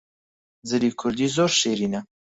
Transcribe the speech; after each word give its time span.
جلی 0.69 0.89
کوردی 0.99 1.27
زۆر 1.35 1.51
شیرینە 1.59 2.01